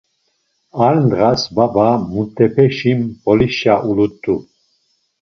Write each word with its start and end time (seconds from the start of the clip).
Ar 0.85 0.95
ndğas 1.03 1.41
baba 1.55 1.87
mutepeşi 2.11 2.91
Mp̌olişa 2.99 3.75
ulut̆u. 3.89 4.35